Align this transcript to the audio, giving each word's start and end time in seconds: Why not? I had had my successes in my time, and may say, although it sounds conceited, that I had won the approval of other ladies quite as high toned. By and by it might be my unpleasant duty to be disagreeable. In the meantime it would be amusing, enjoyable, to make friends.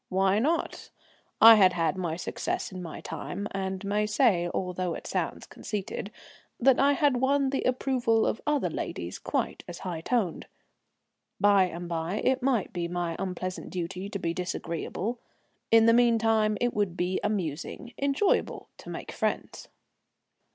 Why 0.09 0.39
not? 0.39 0.89
I 1.39 1.53
had 1.53 1.73
had 1.73 1.95
my 1.95 2.15
successes 2.15 2.71
in 2.71 2.81
my 2.81 3.01
time, 3.01 3.47
and 3.51 3.85
may 3.85 4.07
say, 4.07 4.49
although 4.51 4.95
it 4.95 5.05
sounds 5.05 5.45
conceited, 5.45 6.09
that 6.59 6.79
I 6.79 6.93
had 6.93 7.17
won 7.17 7.51
the 7.51 7.61
approval 7.65 8.25
of 8.25 8.41
other 8.47 8.71
ladies 8.71 9.19
quite 9.19 9.63
as 9.67 9.77
high 9.85 10.01
toned. 10.01 10.47
By 11.39 11.65
and 11.65 11.87
by 11.87 12.15
it 12.23 12.41
might 12.41 12.73
be 12.73 12.87
my 12.87 13.15
unpleasant 13.19 13.69
duty 13.69 14.09
to 14.09 14.17
be 14.17 14.33
disagreeable. 14.33 15.19
In 15.69 15.85
the 15.85 15.93
meantime 15.93 16.57
it 16.59 16.73
would 16.73 16.97
be 16.97 17.19
amusing, 17.23 17.93
enjoyable, 17.99 18.69
to 18.79 18.89
make 18.89 19.11
friends. 19.11 19.67